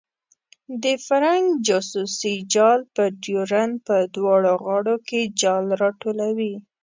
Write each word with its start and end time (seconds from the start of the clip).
د 0.83 0.85
فرنګ 1.05 1.45
جاسوسي 1.67 2.35
جال 2.53 2.79
په 2.95 3.03
ډیورنډ 3.23 3.73
په 3.87 3.95
دواړو 4.15 4.53
غاړو 4.65 4.95
کې 5.07 5.21
جال 5.41 5.65
راټولوي. 5.81 6.53